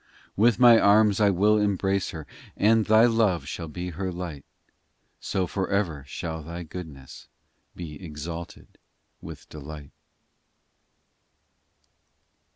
[0.35, 2.25] With My arms I will embrace her
[2.57, 4.43] And Thy love shall be her light,
[5.19, 7.27] So for ever shall Thy goodness
[7.75, 8.79] Be exalted
[9.21, 9.91] with delight.